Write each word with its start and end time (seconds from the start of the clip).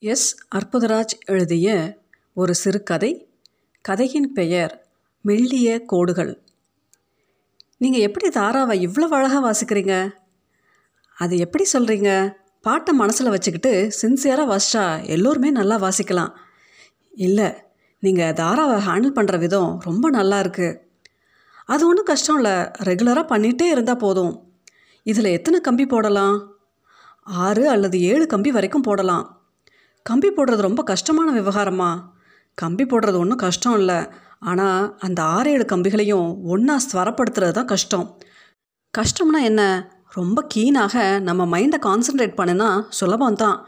S. 0.00 0.36
Arputharaj 0.54 1.14
எழுதிய 1.24 1.98
ஒரு 2.34 2.54
சிறுகதை. 2.54 3.28
கதையின் 3.80 4.32
பெயர் 4.32 4.86
மெல்லிய 5.20 5.84
கோடுகள். 5.84 6.42
நீங்கள் 7.78 8.00
எப்படி 8.00 8.28
தாராவை 8.28 8.88
இவ்வளோ 8.88 9.06
அழகாக 9.08 9.50
வாசிக்கிறீங்க? 9.50 10.10
அது 11.14 11.38
எப்படி 11.38 11.64
சொல்கிறீங்க 11.72 12.36
பாட்டை 12.60 12.94
மனசில் 12.94 13.28
வச்சுக்கிட்டு 13.28 13.90
சின்சியராக 14.02 14.56
வாசிச்சா 14.56 15.04
எல்லோருமே 15.04 15.50
நல்லா 15.50 15.78
வாசிக்கலாம். 15.78 16.32
இல்லை 17.10 17.54
நீங்கள் 18.00 18.32
தாராவை 18.32 18.78
ஹேண்டில் 18.86 19.16
பண்ணுற 19.16 19.38
விதம் 19.38 19.78
ரொம்ப 19.78 20.10
நல்லா 20.10 20.40
இருக்குது 20.40 20.78
அது 21.64 21.86
ஒன்றும் 21.86 22.04
கஷ்டம் 22.04 22.36
இல்லை. 22.36 22.52
ரெகுலராக 22.60 23.26
பண்ணிகிட்டே 23.34 23.62
இருந்தால் 23.62 23.96
போதும். 23.96 24.52
இதில் 25.02 25.24
எத்தனை 25.24 25.60
கம்பி 25.60 25.86
போடலாம்? 25.86 26.56
ஆறு 27.22 27.68
அல்லது 27.68 28.00
ஏழு 28.00 28.26
கம்பி 28.26 28.50
வரைக்கும் 28.50 28.82
போடலாம். 28.82 29.37
கம்பி 30.06 30.28
போடுறது 30.36 30.60
ரொம்ப 30.68 30.82
கஷ்டமான 30.82 31.28
விவகாரமா? 31.38 31.90
கம்பி 32.58 32.84
போடுறது 32.84 33.18
ஒன்றும் 33.22 33.42
கஷ்டம் 33.46 33.76
இல்லை. 33.80 33.98
ஆனால் 34.50 34.82
அந்த 35.06 35.20
ஆறு 35.36 35.50
ஏழு 35.54 35.64
கம்பிகளையும் 35.72 36.28
ஒன்றா 36.52 36.76
ஸ்வரப்படுத்துறது 36.86 37.54
தான் 37.58 37.70
கஷ்டம். 37.72 38.06
கஷ்டம்னா 38.94 39.40
என்ன? 39.50 39.62
ரொம்ப 40.18 40.44
கீனாக 40.54 40.94
நம்ம 41.28 41.42
மைண்டை 41.54 41.78
கான்சென்ட்ரேட் 41.88 42.38
பண்ணினா 42.38 42.68
சுலபம்தான் 42.98 43.58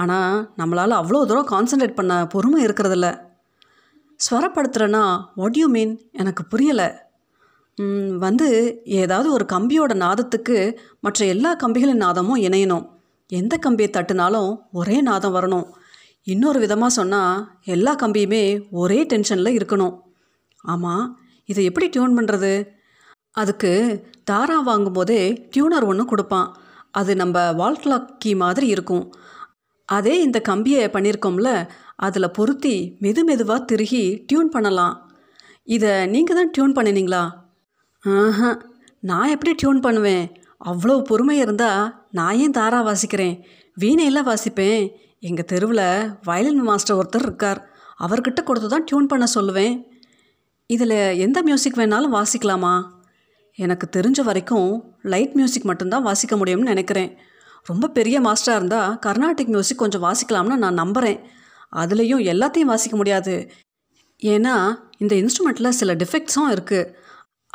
ஆனால் 0.00 0.36
நம்மளால் 0.60 1.00
அவ்வளோ 1.00 1.20
தூரம் 1.30 1.50
கான்சென்ட்ரேட் 1.52 1.98
பண்ண 1.98 2.14
பொறுமை 2.34 2.58
இருக்கிறதில்ல 2.66 3.08
ஸ்வரப்படுத்துகிறேன்னா 4.20 5.04
வாட் 5.40 5.58
யூ 5.60 5.66
மீன் 5.68 5.92
எனக்கு 6.22 6.42
புரியலை. 6.52 6.88
வந்து 8.24 8.48
ஏதாவது 9.02 9.28
ஒரு 9.36 9.44
கம்பியோட 9.52 9.92
நாதத்துக்கு 10.04 10.56
மற்ற 11.00 11.20
எல்லா 11.34 11.50
கம்பிகளின் 11.62 12.04
நாதமும் 12.04 12.42
இணையணும். 12.46 12.84
எந்த 13.30 13.54
கம்பியை 13.56 13.90
தட்டுனாலும் 13.92 14.50
ஒரே 14.72 14.96
நாதம் 15.00 15.34
வரணும். 15.34 15.66
இன்னொரு 16.22 16.58
விதமாக 16.58 16.96
சொன்னால் 16.98 17.44
எல்லா 17.74 17.92
கம்பியுமே 18.02 18.44
ஒரே 18.70 18.98
டென்ஷனில் 19.12 19.56
இருக்கணும். 19.58 19.94
ஆமாம் 20.64 21.06
இதை 21.44 21.64
எப்படி 21.64 21.88
டியூன் 21.88 22.16
பண்ணுறது 22.18 22.52
அதுக்கு 23.40 23.72
தாரா 24.30 24.58
வாங்கும்போதே 24.68 25.20
டியூனர் 25.50 25.88
ஒன்று 25.90 26.04
கொடுப்பான். 26.04 26.48
அது 26.90 27.12
நம்ம 27.16 27.52
வால் 27.60 27.80
கிளாக் 27.84 28.10
கீ 28.18 28.34
மாதிரி 28.34 28.66
இருக்கும். 28.66 29.04
அதே 29.84 30.14
இந்த 30.20 30.38
கம்பியை 30.40 30.84
பண்ணியிருக்கோம்ல 30.88 31.50
அதில் 32.06 32.34
பொருத்தி 32.36 32.76
மெது 33.04 33.22
மெதுவாக 33.24 33.66
திருகி 33.70 34.04
டியூன் 34.26 34.48
பண்ணலாம். 34.48 34.94
இதை 35.76 35.92
நீங்கள் 36.06 36.36
தான் 36.38 36.50
டியூன் 36.50 36.76
பண்ணினீங்களா? 36.76 37.22
ஆஹா 38.04 38.50
நான் 39.10 39.32
எப்படி 39.34 39.52
டியூன் 39.54 39.80
பண்ணுவேன்? 39.80 40.24
அவ்வளோ 40.70 40.94
பொறுமை 41.10 41.36
இருந்தால் 41.38 42.03
நான் 42.16 42.38
ஏன் 42.38 42.50
தாரா 42.50 42.80
வாசிக்கிறேன்? 42.88 43.36
வீணையெல்லாம் 43.80 44.28
வாசிப்பேன். 44.30 44.82
எங்கள் 45.20 45.44
தெருவில் 45.44 45.86
வயலின் 46.22 46.60
மாஸ்டர் 46.60 46.98
ஒருத்தர் 47.00 47.24
இருக்கார். 47.28 47.60
அவர்கிட்ட 48.00 48.40
கொடுத்து 48.42 48.68
தான் 48.68 48.84
டியூன் 48.84 49.06
பண்ண 49.06 49.26
சொல்லுவேன். 49.34 49.74
இதில் 50.66 50.98
எந்த 51.18 51.38
மியூசிக் 51.42 51.76
வேணாலும் 51.76 52.14
வாசிக்கலாமா? 52.18 52.74
எனக்கு 53.58 53.86
தெரிஞ்ச 53.96 54.20
வரைக்கும் 54.22 54.70
லைட் 55.02 55.34
மியூசிக் 55.34 55.64
மட்டும்தான் 55.64 56.02
வாசிக்க 56.02 56.36
முடியும்னு 56.36 56.70
நினைக்கிறேன். 56.72 57.10
ரொம்ப 57.70 57.88
பெரிய 57.88 58.16
மாஸ்டராக 58.20 58.58
இருந்தால் 58.60 58.98
கர்நாடிக் 59.06 59.52
மியூசிக் 59.54 59.78
கொஞ்சம் 59.78 60.04
வாசிக்கலாம்னு 60.06 60.56
நான் 60.56 60.80
நம்புகிறேன் 60.82 61.20
அதுலேயும் 61.76 62.22
எல்லாத்தையும் 62.32 62.72
வாசிக்க 62.72 62.96
முடியாது. 62.96 63.34
ஏன்னா 64.22 64.54
இந்த 64.98 65.14
இன்ஸ்ட்ருமெண்ட்டில் 65.14 65.76
சில 65.80 65.94
டிஃபெக்ட்ஸும் 65.94 66.50
இருக்குது 66.54 66.92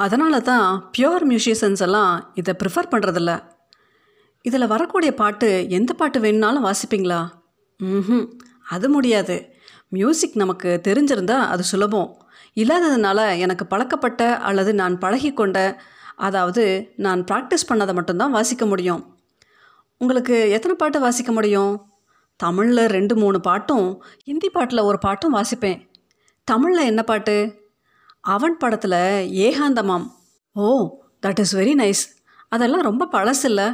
அதனால 0.06 0.36
தான் 0.40 0.92
பியூர் 0.98 1.24
மியூசிஷியன்ஸ் 1.30 1.84
எல்லாம் 1.88 2.12
இதை 2.34 2.54
ப்ரிஃபர் 2.64 2.92
பண்ணுறதில்ல 2.92 3.32
இதில் 4.42 4.68
வரக்கூடிய 4.68 5.14
பாட்டு 5.14 5.70
எந்த 5.70 5.94
பாட்டு 5.94 6.20
வேணுனாலும் 6.20 6.66
வாசிப்பீங்களா? 6.66 7.30
ம் 7.78 8.26
அது 8.70 8.90
முடியாது. 8.90 9.54
மியூசிக் 9.90 10.38
நமக்கு 10.38 10.81
தெரிஞ்சிருந்தா 10.88 11.38
அது 11.54 11.64
சுலபம். 11.64 12.09
இல்லாததுனால 12.56 13.38
எனக்கு 13.38 13.66
பழக்கப்பட்ட 13.66 14.38
அல்லது 14.38 14.73
நான் 14.73 14.98
பழகிக்கொண்ட 14.98 15.76
அதாவது 16.16 16.94
நான் 16.96 17.24
ப்ராக்டிஸ் 17.24 17.68
பண்ணதை 17.68 17.94
மட்டும்தான் 17.94 18.31
வாசிக்க 18.31 18.66
முடியும். 18.66 19.18
உங்களுக்கு 19.97 20.50
எத்தனை 20.50 20.75
பாட்டு 20.78 21.00
வாசிக்க 21.00 21.31
முடியும்? 21.31 21.88
தமிழில் 22.36 22.86
ரெண்டு 22.86 23.16
மூணு 23.16 23.40
பாட்டும் 23.40 24.03
ஹிந்தி 24.24 24.50
பாட்டில் 24.50 24.80
ஒரு 24.80 24.97
பாட்டும் 24.97 25.31
வாசிப்பேன். 25.31 25.80
தமிழில் 26.44 26.86
என்ன 26.86 27.03
பாட்டு? 27.03 27.36
அவன் 28.19 28.58
படத்தில் 28.58 29.00
ஏகாந்தமாம். 29.46 30.08
Oh 30.56 30.68
that 31.28 31.40
is 31.40 31.56
very 31.56 31.74
nice 31.81 32.03
அதெல்லாம் 32.50 32.81
ரொம்ப 32.81 33.08
பழசு 33.12 33.44
இல்லை. 33.44 33.68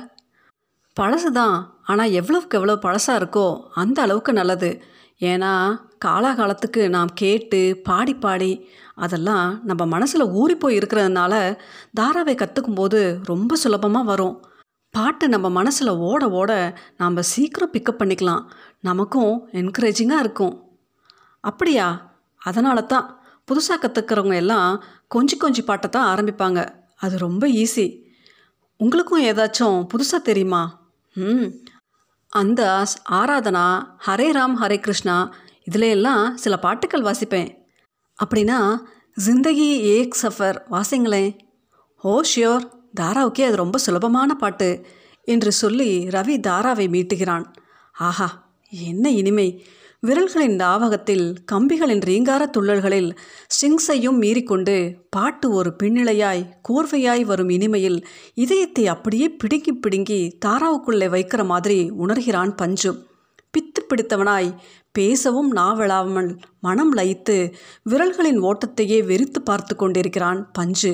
பழசு 0.99 1.29
தான் 1.31 1.55
ஆனால் 1.83 2.13
எவ்வளவுக்கு 2.19 2.57
எவ்வளோ 2.57 2.75
பழசாக 2.85 3.19
இருக்கோ 3.21 3.47
அந்த 3.81 3.97
அளவுக்கு 4.01 4.33
நல்லது. 4.33 4.69
ஏன்னா 5.21 5.51
காலாகாலத்துக்கு 6.05 6.81
நாம் 6.95 7.11
கேட்டு 7.13 7.59
பாடி 7.87 8.13
பாடி 8.15 8.51
அதெல்லாம் 8.95 9.47
நம்ம 9.63 9.83
மனசில் 9.85 10.31
ஊறி 10.41 10.55
போய் 10.55 10.77
இருக்கிறதுனால 10.79 11.33
தாராவை 11.99 12.35
கற்றுக்கும் 12.41 12.79
போது 12.81 12.99
ரொம்ப 13.25 13.55
சுலபமாக 13.55 14.09
வரும். 14.11 14.35
பாட்டு 14.93 15.25
நம்ம 15.29 15.47
மனசில் 15.49 15.91
ஓட 16.09 16.23
ஓட 16.29 16.51
நாம் 16.97 17.21
சீக்கிரம் 17.33 17.73
பிக்கப் 17.73 17.99
பண்ணிக்கலாம். 18.01 18.43
நமக்கும் 18.81 19.33
என்கரேஜிங்காக 19.61 20.23
இருக்கும். 20.25 20.55
அப்படியா? 21.43 21.87
அதனால 22.41 22.81
தான் 22.93 23.07
புதுசாக 23.47 23.77
கற்றுக்கிறவங்க 23.83 24.35
எல்லாம் 24.43 24.69
கொஞ்சி 25.15 25.35
கொஞ்சம் 25.37 25.67
பாட்டை 25.69 25.89
தான் 25.89 26.09
ஆரம்பிப்பாங்க. 26.13 26.59
அது 26.95 27.15
ரொம்ப 27.17 27.47
ஈஸி 27.47 27.87
உங்களுக்கும் 28.79 29.25
ஏதாச்சும் 29.29 29.77
புதுசாக 29.91 30.27
தெரியுமா? 30.29 30.63
அந்த 32.29 32.83
ஆராதனா 33.09 33.87
ஹரே 34.07 34.27
ராம் 34.37 34.55
ஹரே 34.61 34.77
கிருஷ்ணா 34.79 35.33
இதில் 35.63 35.81
எல்லாம் 35.81 36.37
சில 36.37 36.59
பாட்டுக்கள் 36.59 37.01
வாசிப்பேன். 37.01 37.65
அப்படின்னா 38.19 38.77
ஜிந்தகி 39.25 39.69
ஏக் 39.95 40.17
சஃபர் 40.21 40.57
வாசிங்களேன். 40.71 41.37
ஓ 42.01 42.21
ஷியோர் 42.35 42.65
தாராவுக்கே 43.01 43.45
அது 43.45 43.55
ரொம்ப 43.55 43.77
சுலபமான 43.77 44.33
பாட்டு 44.33 44.85
என்று 45.23 45.51
சொல்லி 45.51 46.07
ரவி 46.07 46.35
தாராவை 46.47 46.87
மீட்டுகிறான். 46.87 47.45
ஆஹா 47.93 48.53
என்ன 48.69 49.09
இனிமை. 49.09 49.65
விரல்களின் 50.05 50.55
ஞாபகத்தில் 50.55 51.25
கம்பிகளின் 51.51 52.01
ரீங்கார 52.05 52.43
துள்ளல்களில் 52.55 53.09
ஸ்ட்ரிங்ஸையும் 53.53 54.17
மீறிக்கொண்டு 54.21 54.75
பாட்டு 55.09 55.47
ஒரு 55.51 55.69
பின்னிலையாய் 55.83 56.43
கோர்வையாய் 56.69 57.23
வரும் 57.23 57.49
இனிமையில் 57.49 57.99
இதயத்தை 58.33 58.87
அப்படியே 58.87 59.27
பிடுங்கி 59.33 59.73
பிடுங்கி 59.73 60.19
தாராவுக்குள்ளே 60.45 61.07
வைக்கிற 61.07 61.43
மாதிரி 61.45 61.79
உணர்கிறான் 61.97 62.53
பஞ்சு. 62.55 62.91
பித்து 63.53 63.81
பிடித்தவனாய் 63.89 64.49
பேசவும் 64.91 65.51
நாவலாமல் 65.55 66.29
மனம் 66.59 66.93
லயித்து 66.95 67.37
விரல்களின் 67.89 68.41
ஓட்டத்தையே 68.49 68.99
வெறித்து 69.05 69.41
பார்த்து 69.43 69.75
கொண்டிருக்கிறான் 69.75 70.41
பஞ்சு. 70.51 70.93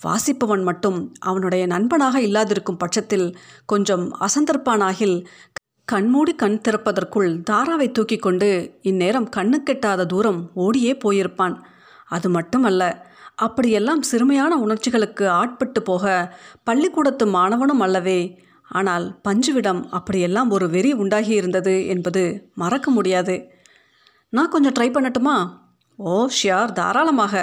வாசிப்பவன் 0.00 0.62
மட்டும் 0.62 0.98
அவனுடைய 1.20 1.64
நண்பனாக 1.66 2.16
இல்லாதிருக்கும் 2.20 2.78
பட்சத்தில் 2.78 3.26
கொஞ்சம் 3.66 4.06
அசந்தர்ப்பானாகில் 4.20 5.16
கண்மூடி 5.88 6.32
கண் 6.34 6.60
திறப்பதற்குள் 6.68 7.30
தாராவை 7.50 7.86
தூக்கி 7.92 8.16
கொண்டு 8.16 8.48
இந்நேரம் 8.82 9.28
கண்ணுக்கெட்டாத 9.36 10.06
தூரம் 10.06 10.50
ஓடியே 10.54 10.92
போயிருப்பான். 11.04 11.56
அது 12.08 12.28
மட்டுமல்ல 12.30 12.82
அப்படியெல்லாம் 13.34 14.02
சிறுமையான 14.10 14.52
உணர்ச்சிகளுக்கு 14.64 15.24
ஆட்பட்டு 15.28 15.82
போக 15.82 16.34
பள்ளிக்கூடத்து 16.64 17.26
மாணவனும் 17.26 17.80
அல்லவே. 17.80 18.20
ஆனால் 18.68 19.06
பஞ்சுவிடம் 19.28 19.82
அப்படியெல்லாம் 19.90 20.50
ஒரு 20.50 20.68
வெறி 20.70 20.92
உண்டாகி 20.92 21.34
இருந்தது 21.34 21.86
என்பது 21.86 22.22
மறக்க 22.54 22.90
முடியாது. 22.90 23.36
நான் 24.28 24.48
கொஞ்சம் 24.48 24.72
ட்ரை 24.72 24.88
பண்ணட்டுமா? 24.94 25.36
ஓ 25.98 26.28
ஷியார் 26.36 26.72
தாராளமாக. 26.72 27.34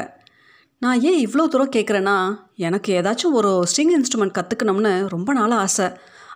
நான் 0.82 1.02
ஏன் 1.02 1.28
இவ்வளோ 1.28 1.46
தூரம் 1.48 1.76
கேட்குறேன்னா 1.76 2.18
எனக்கு 2.56 3.02
ஏதாச்சும் 3.02 3.38
ஒரு 3.40 3.52
ஸ்ட்ரிங் 3.70 3.94
இன்ஸ்ட்ருமெண்ட் 3.98 4.38
கற்றுக்கணும்னு 4.40 4.94
ரொம்ப 5.08 5.34
நாள் 5.34 5.52
ஆசை. 5.52 5.88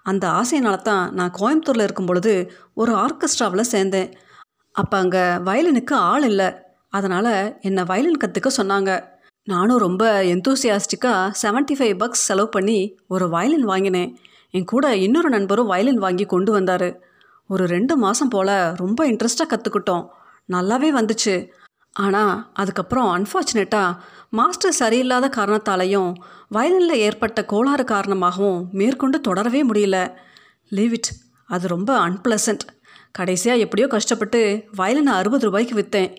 அந்த 0.06 0.26
ஆசையினால 0.40 0.78
தான் 0.90 1.04
நான் 1.18 1.36
கோயம்புத்தூரில் 1.40 1.86
இருக்கும் 1.88 2.10
பொழுது 2.10 2.34
ஒரு 2.82 2.92
ஆர்கெஸ்ட்ராவில் 3.06 3.72
சேர்ந்தேன். 3.74 4.10
அப்போ 4.76 4.96
அங்கே 5.04 5.24
வயலினுக்கு 5.48 5.96
ஆள் 6.12 6.26
இல்லை. 6.32 6.50
அதனால் 6.98 7.34
என்னை 7.68 7.84
வயலின் 7.92 8.22
கற்றுக்க 8.24 8.50
சொன்னாங்க. 8.60 8.92
நானும் 9.48 9.84
ரொம்ப 9.86 10.04
எந்தூசியாஸ்டிக்காக 10.34 11.32
செவன்ட்டி 11.44 11.76
ஃபைவ் 11.80 11.96
பக்ஸ் 12.02 12.28
செலவு 12.30 12.50
பண்ணி 12.50 12.80
ஒரு 13.14 13.26
வயலின் 13.36 13.68
வாங்கினேன். 13.72 14.12
என் 14.54 14.70
கூட 14.74 14.86
இன்னொரு 15.06 15.30
நண்பரும் 15.30 15.72
வயலின் 15.74 16.04
வாங்கி 16.06 16.26
கொண்டு 16.34 16.52
வந்தார். 16.52 16.90
ஒரு 17.50 17.64
ரெண்டு 17.76 17.94
மாதம் 18.04 18.32
போல் 18.36 18.56
ரொம்ப 18.82 19.00
இன்ட்ரெஸ்ட்டாக 19.12 19.52
கற்றுக்கிட்டோம் 19.54 20.06
நல்லாவே 20.50 20.90
வந்துச்சு. 21.00 21.36
ஆனால் 21.96 22.50
அதுக்கப்புறம் 22.54 23.10
அன்ஃபார்ச்சுனேட்டாக 23.16 23.98
மாஸ்டர் 24.30 24.80
சரியில்லாத 24.80 25.30
காரணத்தாலையும் 25.30 26.14
வயலினில் 26.52 27.02
ஏற்பட்ட 27.02 27.46
கோளாறு 27.46 27.84
காரணமாகவும் 27.84 28.70
மேற்கொண்டு 28.72 29.22
தொடரவே 29.28 29.62
முடியல. 29.64 30.16
லீவ் 30.70 30.94
இட் 30.94 31.12
அது 31.46 31.68
ரொம்ப 31.68 32.10
அன்பிளசன்ட் 32.10 32.64
கடைசியாக 33.12 33.60
எப்படியோ 33.60 33.88
கஷ்டப்பட்டு 33.88 34.68
வயலினை 34.78 35.14
அறுபது 35.14 35.46
ரூபாய்க்கு 35.46 35.76
விற்றேன் 35.76 36.12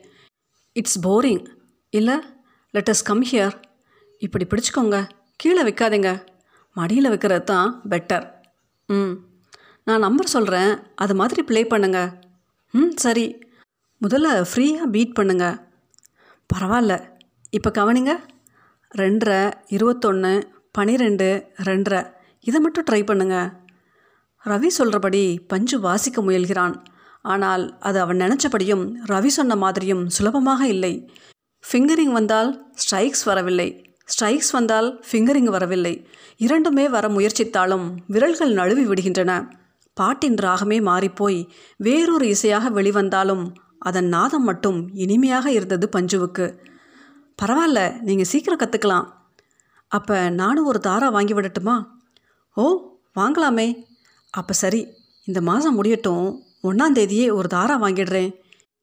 இட்ஸ் 0.72 1.06
போரிங் 1.06 1.44
இல்லை 1.90 2.16
லெட்டஸ் 2.74 3.02
கம் 3.02 3.24
ஹியர் 3.30 3.54
இப்படி 4.18 4.44
பிடிச்சிக்கோங்க. 4.44 5.08
கீழே 5.36 5.62
வைக்காதீங்க. 5.62 6.24
மடியில் 6.76 7.08
வைக்கிறது 7.08 7.44
தான் 7.44 7.82
பெட்டர் 7.90 8.24
ம். 8.88 9.14
நான் 9.84 10.00
நம்பர் 10.00 10.26
சொல்கிறேன் 10.26 10.78
அது 10.94 11.14
மாதிரி 11.14 11.42
ப்ளே 11.42 11.64
பண்ணுங்க. 11.64 12.20
ம் 12.74 12.92
சரி. 12.96 13.43
முதல்ல 14.04 14.28
ஃப்ரீயாக 14.50 14.86
பீட் 14.94 15.14
பண்ணுங்க. 15.14 15.44
பரவாயில்ல 16.54 16.94
இப்போ 17.50 17.70
கவனிங்க. 17.70 18.12
ரெண்டரை 18.94 19.38
இருபத்தொன்று 19.66 20.32
பனிரெண்டு 20.72 21.28
ரெண்டரை. 21.68 22.00
இதை 22.40 22.60
மட்டும் 22.60 22.86
ட்ரை 22.90 23.04
பண்ணுங்க. 23.06 23.36
ரவி 24.44 24.66
சொல்கிறபடி 24.66 25.22
பஞ்சு 25.46 25.80
வாசிக்க 25.80 26.22
முயல்கிறான். 26.22 26.74
ஆனால் 27.22 27.64
அது 27.78 28.00
அவன் 28.00 28.20
நினச்சபடியும் 28.20 28.84
ரவி 29.12 29.26
சொன்ன 29.26 29.56
மாதிரியும் 29.56 30.04
சுலபமாக 30.08 30.66
இல்லை. 30.66 30.94
ஃபிங்கரிங் 31.64 32.14
வந்தால் 32.18 32.72
ஸ்ட்ரைக்ஸ் 32.82 33.24
வரவில்லை. 33.24 33.68
ஸ்ட்ரைக்ஸ் 34.12 34.52
வந்தால் 34.52 35.02
ஃபிங்கரிங் 35.10 35.50
வரவில்லை. 35.56 36.06
இரண்டுமே 36.36 36.88
வர 36.88 37.08
முயற்சித்தாலும் 37.08 37.86
விரல்கள் 38.06 38.52
நழுவி 38.52 38.86
விடுகின்றன. 38.86 39.32
பாட்டின் 39.94 40.34
ராகமே 40.34 40.80
மாறிப்போய் 40.90 41.40
வேறொரு 41.76 42.26
இசையாக 42.26 42.70
வெளிவந்தாலும் 42.70 43.44
அதன் 43.88 44.08
நாதம் 44.16 44.46
மட்டும் 44.48 44.78
இனிமையாக 45.04 45.46
இருந்தது 45.58 45.86
பஞ்சுவுக்கு. 45.96 46.46
பரவாயில்ல 47.38 47.80
நீங்கள் 48.08 48.30
சீக்கிரம் 48.32 48.62
கற்றுக்கலாம் 48.62 49.06
அப்போ 49.96 50.16
நானும் 50.40 50.68
ஒரு 50.70 50.80
தாரா 50.86 51.08
வாங்கி 51.16 51.34
விடட்டுமா? 51.34 51.76
ஓ 52.56 52.64
வாங்கலாமே. 53.18 53.68
அப்போ 54.34 54.52
சரி 54.62 54.80
இந்த 55.28 55.40
மாதம் 55.48 55.76
முடியட்டும். 55.78 56.28
ஒன்றாந்தேதியே 56.68 57.26
ஒரு 57.38 57.48
தாரா 57.48 57.74
வாங்கிடுறேன். 57.82 58.30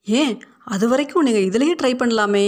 ஏன் 0.08 0.34
அது 0.74 0.86
வரைக்கும் 0.92 1.26
நீங்கள் 1.28 1.48
இதிலேயே 1.50 1.76
ட்ரை 1.82 1.94
பண்ணலாமே. 2.02 2.46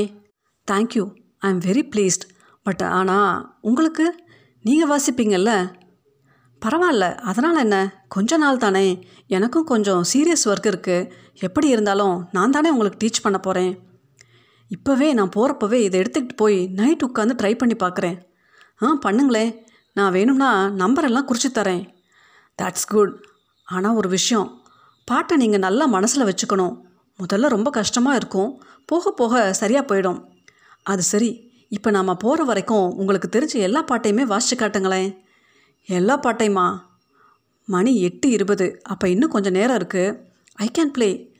Thank you 0.67 1.03
I 1.45 1.49
am 1.53 1.63
very 1.69 1.83
pleased 1.93 2.25
but 2.65 2.83
ஆனால் 2.99 3.31
உங்களுக்கு? 3.69 4.05
நீங்கள் 4.65 4.91
வாசிப்பீங்கல்ல? 4.91 5.53
பரவாயில்ல. 6.63 7.15
அதனால் 7.15 7.55
என்ன? 7.55 8.05
கொஞ்ச 8.07 8.37
நாள் 8.37 8.57
தானே. 8.57 9.07
எனக்கும் 9.27 9.63
கொஞ்சம் 9.63 10.03
சீரியஸ் 10.13 10.45
ஒர்க் 10.45 10.71
இருக்குது 10.71 11.09
எப்படி 11.39 11.67
இருந்தாலும் 11.67 12.27
நான் 12.31 12.49
தானே 12.49 12.69
உங்களுக்கு 12.69 13.07
டீச் 13.07 13.23
பண்ண 13.23 13.39
போகிறேன் 13.39 13.79
இப்போவே 14.71 15.13
நான் 15.13 15.29
போகிறப்பவே 15.35 15.73
இதை 15.73 16.01
எடுத்துக்கிட்டு 16.01 16.35
போய் 16.35 16.67
நைட் 16.67 17.03
உட்காந்து 17.05 17.33
ட்ரை 17.41 17.57
பண்ணி 17.57 17.75
பார்க்குறேன். 17.75 18.21
ஆ 18.83 18.97
பண்ணுங்களேன் 19.05 19.59
நான் 19.93 20.11
வேணும்னா 20.11 20.67
நம்பரெல்லாம் 20.67 21.25
குறித்து 21.25 21.61
தரேன். 21.61 21.89
தட்ஸ் 22.61 22.87
குட் 22.87 23.25
ஆனால் 23.63 23.93
ஒரு 23.93 24.09
விஷயம். 24.09 24.63
பாட்டை 25.05 25.37
நீங்கள் 25.37 25.59
நல்லா 25.59 25.85
மனசில் 25.85 26.25
வச்சுக்கணும். 26.25 26.81
முதல்ல 27.19 27.47
ரொம்ப 27.47 27.69
கஷ்டமாக 27.69 28.15
இருக்கும். 28.15 28.61
போக 28.85 29.11
போக 29.11 29.53
சரியாக 29.53 29.95
போயிடும். 29.95 30.25
அது 30.83 31.01
சரி. 31.01 31.51
இப்போ 31.69 31.91
நாம் 31.91 32.17
போகிற 32.17 32.43
வரைக்கும் 32.43 32.93
உங்களுக்கு 32.95 33.39
தெரிஞ்ச 33.39 33.53
எல்லா 33.53 33.83
பாட்டையுமே 33.83 34.23
வாசிச்சு 34.33 34.57
காட்டுங்களேன். 34.57 35.22
எல்லா 35.85 36.19
பாட்டையுமா 36.19 36.79
மணி 37.65 38.01
எட்டு 38.01 38.29
இருபது. 38.29 38.79
அப்போ 38.83 39.09
இன்னும் 39.09 39.29
கொஞ்சம் 39.29 39.53
நேரம் 39.53 39.77
இருக்குது 39.77 40.19
ஐ 40.53 40.71
கேன் 40.77 40.93
ப்ளே 40.93 41.31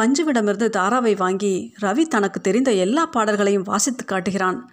பஞ்சுவிடமிருந்து 0.00 0.68
தாராவை 0.76 1.16
வாங்கி 1.16 1.74
ரவி 1.82 2.02
தனக்கு 2.02 2.40
தெரிந்த 2.40 2.72
எல்லா 2.72 3.06
பாடல்களையும் 3.06 3.62
வாசித்து 3.62 4.04
காட்டுகிறான். 4.04 4.72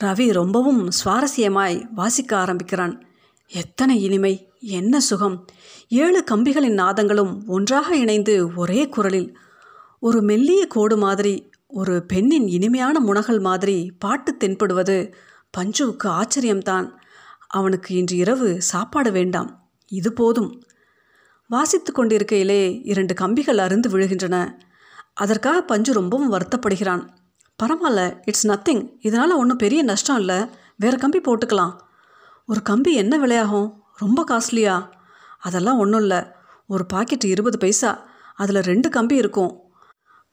ரவி 0.00 0.32
ரொம்பவும் 0.32 0.88
சுவாரஸ்யமாய் 1.04 1.88
வாசிக்க 1.94 2.36
ஆரம்பிக்கிறான். 2.36 3.04
எத்தனை 3.48 4.02
இனிமை 4.02 4.48
என்ன 4.60 5.00
சுகம். 5.00 5.44
ஏழு 5.88 6.24
கம்பிகளின் 6.30 6.72
நாதங்களும் 6.72 7.46
ஒன்றாக 7.46 7.96
இணைந்து 7.96 8.54
ஒரே 8.54 8.88
குரலில். 8.88 9.36
ஒரு 10.00 10.22
மெல்லிய 10.22 10.66
கோடு 10.66 10.96
மாதிரி 10.96 11.50
ஒரு 11.66 12.04
பெண்ணின் 12.04 12.48
இனிமையான 12.48 13.00
முனகல் 13.00 13.40
மாதிரி 13.40 13.92
பாட்டு 13.98 14.36
தென்படுவது 14.36 15.14
பஞ்சுவுக்கு 15.58 16.04
ஆச்சரியம்தான். 16.04 16.90
அவனுக்கு 17.54 17.94
இன்று 17.94 18.16
இரவு 18.16 18.62
சாப்பாடு 18.62 19.12
வேண்டாம். 19.12 19.50
இது 19.86 20.12
போதும். 20.12 20.62
வாசித்து 21.48 21.92
கொண்டிருக்கையிலே 21.92 22.80
இரண்டு 22.84 23.14
கம்பிகள் 23.14 23.58
அருந்து 23.58 23.88
விழுகின்றன. 23.88 24.52
அதற்காக 25.14 25.62
பஞ்சு 25.62 25.92
ரொம்பவும் 25.92 26.32
வருத்தப்படுகிறான். 26.32 27.08
பரவாயில்ல 27.62 28.18
இட்ஸ் 28.24 28.48
நத்திங் 28.48 28.92
இதனால் 29.00 29.36
ஒன்றும் 29.36 29.56
பெரிய 29.56 29.82
நஷ்டம் 29.82 30.18
இல்லை. 30.18 30.38
வேறு 30.76 30.98
கம்பி 30.98 31.20
போட்டுக்கலாம். 31.20 31.76
ஒரு 32.46 32.62
கம்பி 32.62 32.94
என்ன 32.94 33.18
விலையாகும்? 33.18 33.72
ரொம்ப 33.96 34.24
காஸ்ட்லியா? 34.30 34.88
அதெல்லாம் 35.38 35.78
ஒன்றும் 35.78 36.00
இல்லை. 36.00 36.18
ஒரு 36.66 36.86
பாக்கெட் 36.86 37.24
இருபது 37.24 37.58
பைசா. 37.58 38.08
அதில் 38.34 38.62
ரெண்டு 38.62 38.88
கம்பி 38.88 39.16
இருக்கும். 39.16 39.60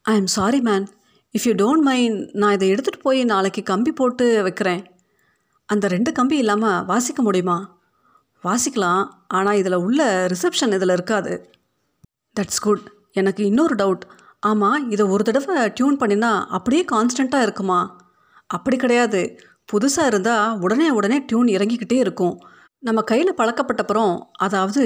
I 0.01 0.15
am 0.15 0.27
sorry 0.27 0.61
man 0.61 0.87
if 1.37 1.43
you 1.43 1.53
don't 1.53 1.81
mind 1.81 2.29
நான் 2.33 2.53
இதை 2.53 2.71
எடுத்துகிட்டு 2.71 2.99
போய் 3.01 3.23
நாளைக்கு 3.23 3.63
கம்பி 3.63 3.91
போட்டு 3.91 4.41
வைக்கிறேன். 4.41 4.85
அந்த 5.71 5.87
ரெண்டு 5.87 6.11
கம்பி 6.11 6.37
இல்லாமல் 6.37 6.85
வாசிக்க 6.85 7.21
முடியுமா? 7.21 7.57
வாசிக்கலாம் 8.43 9.03
ஆனால் 9.27 9.57
இதில் 9.57 9.83
உள்ள 9.85 10.01
ரிசப்ஷன் 10.33 10.73
இதில் 10.73 10.89
இருக்காது. 10.89 11.33
தட்ஸ் 12.35 12.61
குட் 12.61 12.85
எனக்கு 13.11 13.41
இன்னொரு 13.45 13.75
டவுட் 13.75 14.03
ஆமாம் 14.39 14.89
இதை 14.91 15.05
ஒரு 15.05 15.23
தடவை 15.23 15.69
டியூன் 15.69 15.97
பண்ணினா 15.97 16.31
அப்படியே 16.47 16.85
கான்ஸ்டண்ட்டாக 16.91 17.41
இருக்குமா? 17.41 17.79
அப்படி 18.47 18.77
கிடையாது. 18.77 19.21
புதுசாக 19.73 20.05
இருந்தால் 20.05 20.57
உடனே 20.59 20.89
உடனே 20.89 21.17
டியூன் 21.27 21.51
இறங்கிக்கிட்டே 21.57 21.97
இருக்கும். 22.05 22.35
நம்ம 22.83 22.99
கையில் 23.01 23.37
பழக்கப்பட்டப்புறம் 23.37 24.13
அதாவது 24.37 24.83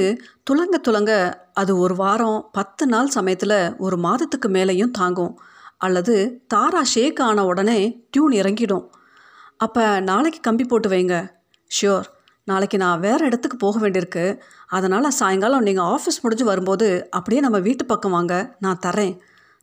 துலங்க 0.49 0.77
துலங்க 0.87 1.11
அது 1.53 1.71
ஒரு 1.77 1.95
வாரம் 1.95 2.39
பத்து 2.51 2.85
நாள் 2.87 3.07
சமயத்தில் 3.07 3.57
ஒரு 3.77 3.97
மாதத்துக்கு 3.97 4.49
மேலேயும் 4.49 4.91
தாங்கும். 4.91 5.33
அல்லது 5.77 6.15
தாரா 6.47 6.83
ஷேக் 6.83 7.21
ஆன 7.21 7.45
உடனே 7.45 7.79
டியூன் 8.11 8.35
இறங்கிடும். 8.41 8.85
அப்போ 9.57 9.99
நாளைக்கு 9.99 10.39
கம்பி 10.39 10.63
போட்டு 10.63 10.89
வைங்க. 10.89 11.31
ஷியோர் 11.71 12.07
நாளைக்கு 12.43 12.77
நான் 12.77 12.99
வேறு 12.99 13.25
இடத்துக்கு 13.25 13.57
போக 13.57 13.89
வேண்டியிருக்கு. 13.89 14.39
அதனால் 14.67 15.09
சாயங்காலம் 15.09 15.61
நீங்கள் 15.61 15.83
ஆஃபீஸ் 15.83 16.21
முடிஞ்சு 16.21 16.45
வரும்போது 16.45 17.09
அப்படியே 17.09 17.41
நம்ம 17.41 17.59
வீட்டு 17.59 17.85
பக்கம் 17.85 18.11
வாங்க. 18.11 18.55
நான் 18.59 18.79
தரேன் 18.85 19.19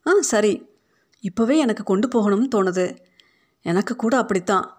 ஆ 0.06 0.12
சரி. 0.20 0.70
இப்போவே 1.22 1.56
எனக்கு 1.56 1.82
கொண்டு 1.84 2.08
போகணும்னு 2.08 2.48
தோணுது. 2.54 2.96
எனக்கு 3.60 3.96
கூட 3.96 4.16
அப்படித்தான். 4.16 4.76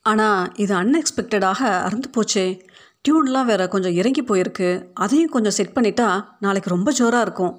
ஆனால் 0.00 0.52
இது 0.54 0.74
அன்எக்ஸ்பெக்டடாக 0.74 1.60
அறுந்து 1.86 2.10
போச்சே. 2.16 2.60
டியூன்லாம் 3.08 3.44
வேறு 3.44 3.68
கொஞ்சம் 3.68 3.92
இறங்கி 3.92 4.22
போயிருக்கு. 4.22 4.90
அதையும் 4.94 5.30
கொஞ்சம் 5.30 5.52
செட் 5.52 5.76
பண்ணிட்டா 5.78 6.24
நாளைக்கு 6.40 6.70
ரொம்ப 6.70 6.90
ஜோராக 6.90 7.20
இருக்கும். 7.20 7.54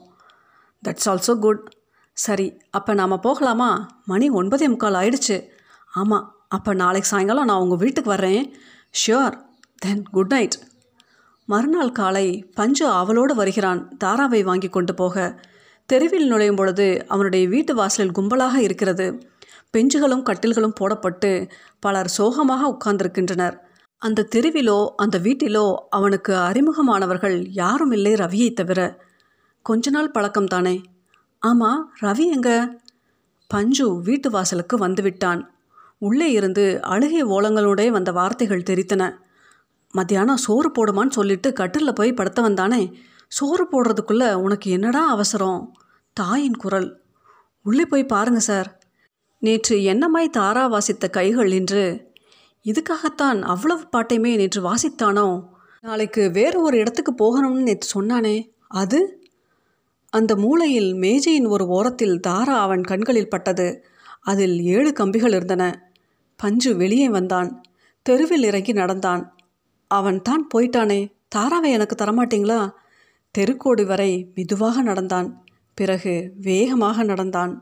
தட்ஸ் 0.88 1.09
ஆல்சோ 1.09 1.39
குட் 1.39 1.75
சரி 2.13 2.57
அப்போ 2.69 2.94
நாம் 2.94 3.21
போகலாமா? 3.21 3.88
மணி 4.06 4.30
ஒன்பதே 4.30 4.68
முக்கால் 4.68 4.94
ஆயிடுச்சு. 4.94 5.47
ஆமாம் 5.94 6.40
அப்போ 6.51 6.74
நாளைக்கு 6.74 7.09
சாயங்காலம் 7.09 7.45
நான் 7.45 7.59
உங்கள் 7.59 7.77
வீட்டுக்கு 7.77 8.09
வர்றேன். 8.09 8.45
ஷியோர் 9.00 9.36
தென் 9.77 10.03
குட் 10.12 10.31
நைட் 10.33 10.57
மறுநாள் 11.45 11.92
காலை 11.92 12.27
பஞ்சு 12.53 12.86
அவளோடு 13.01 13.33
வருகிறான். 13.36 13.81
தாராவை 14.03 14.42
வாங்கி 14.44 14.69
கொண்டு 14.69 14.94
போக. 14.94 15.15
தெருவில் 15.86 16.27
நுழையும் 16.27 16.56
பொழுது 16.56 17.06
அவனுடைய 17.07 17.48
வீட்டு 17.48 17.75
வாசலில் 17.75 18.12
கும்பலாக 18.12 18.56
இருக்கிறது. 18.56 19.07
பெஞ்சுகளும் 19.73 20.25
கட்டில்களும் 20.25 20.75
போடப்பட்டு 20.80 21.49
பலர் 21.80 22.07
சோகமாக 22.07 22.69
உட்கார்ந்திருக்கின்றனர். 22.69 23.56
அந்த 24.02 24.28
தெருவிலோ 24.35 24.78
அந்த 24.95 25.19
வீட்டிலோ 25.19 25.66
அவனுக்கு 25.90 26.33
அறிமுகமானவர்கள் 26.49 27.37
யாரும் 27.49 27.92
இல்லை 27.92 28.14
ரவியை 28.14 28.54
தவிர. 28.54 28.80
கொஞ்ச 29.61 29.90
நாள் 29.90 30.11
பழக்கம் 30.11 30.52
தானே. 30.54 30.75
ஆமாம் 31.40 31.81
ரவி 32.02 32.25
எங்க? 32.28 32.49
பஞ்சு 33.47 34.02
வீட்டு 34.02 34.30
வாசலுக்கு 34.30 34.75
வந்துவிட்டான். 34.87 35.42
உள்ளே 36.01 36.31
இருந்து 36.31 36.81
அழுகை 36.81 37.23
ஓலங்களோடே 37.23 37.87
வந்த 37.87 38.11
வார்த்தைகள் 38.11 38.63
தெரித்தன. 38.69 39.13
மத்தியானம் 39.91 40.37
சோறு 40.37 40.71
போடுமான்னு 40.71 41.09
சொல்லிட்டு 41.09 41.53
கட்டிலில் 41.53 41.93
போய் 41.93 42.13
படுத்த 42.13 42.41
வந்தானே. 42.41 42.93
சோறு 43.27 43.67
போடுறதுக்குள்ளே 43.71 44.33
உனக்கு 44.33 44.71
என்னடா 44.71 45.07
அவசரம்? 45.07 45.73
தாயின் 46.13 46.55
குரல். 46.55 47.01
உள்ளே 47.63 47.85
போய் 47.85 48.05
பாருங்க 48.05 48.39
சார். 48.39 48.79
நேற்று 49.39 49.77
என்னமாய் 49.77 50.29
தாரா 50.29 50.67
வாசித்த 50.67 51.09
கைகள் 51.09 51.51
என்று 51.51 52.11
இதுக்காகத்தான் 52.65 53.41
அவ்வளவு 53.41 53.83
பாட்டையுமே 53.97 54.35
நேற்று 54.35 54.61
வாசித்தானோ? 54.61 55.43
நாளைக்கு 55.81 56.31
வேறு 56.31 56.61
ஒரு 56.61 56.77
இடத்துக்கு 56.77 57.13
போகணும்னு 57.13 57.61
நேற்று 57.61 58.01
சொன்னானே. 58.01 58.49
அது? 58.67 59.27
அந்த 60.09 60.35
மூலையில் 60.35 60.93
மேஜையின் 60.93 61.45
ஒரு 61.45 61.67
ஓரத்தில் 61.67 62.19
தாரா 62.19 62.59
அவன் 62.59 62.83
கண்களில் 62.83 63.29
பட்டது. 63.29 63.85
அதில் 64.21 64.61
ஏழு 64.61 64.93
கம்பிகள் 64.93 65.33
இருந்தன. 65.33 65.91
பஞ்சு 66.42 66.76
வெளியே 66.76 67.10
வந்தான். 67.10 67.62
தெருவில் 68.02 68.44
இறங்கி 68.44 68.74
நடந்தான். 68.74 69.36
அவன் 69.88 70.21
தான் 70.21 70.48
போயிட்டானே. 70.54 71.00
தாராவை 71.36 71.71
எனக்கு 71.71 71.95
தரமாட்டீங்களா? 71.95 72.71
தெருக்கோடு 73.38 73.86
வரை 73.86 74.31
மெதுவாக 74.36 74.81
நடந்தான். 74.81 75.45
பிறகு 75.74 76.33
வேகமாக 76.38 77.04
நடந்தான். 77.04 77.62